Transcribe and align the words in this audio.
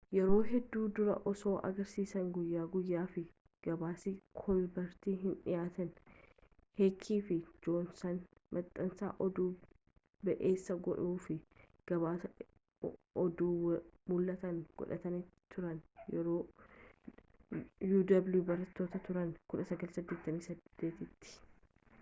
yeroo 0.17 0.37
hedduu 0.49 0.83
dura 0.97 1.15
osoo 1.31 1.51
agarsiisa-guyyaa 1.67 2.63
guyaa 2.75 3.03
fi 3.15 3.21
gabaasni 3.67 4.13
kolbert 4.45 5.05
hin 5.23 5.35
dhiyaatin 5.43 5.91
heeki 6.79 7.17
fi 7.27 7.37
joonsan 7.67 8.17
maxxansa 8.57 9.11
oduu 9.27 9.47
ba’eessa 10.29 10.77
godhuu-fi 10.89 11.37
gabaasa 11.93 12.33
oduu 13.25 13.73
mul’ata 14.15 14.53
godhatanii 14.83 15.23
turani—yeroo 15.57 16.39
uw 17.91 18.45
barataaa 18.51 19.05
turan 19.09 19.37
1988’tti 19.57 21.35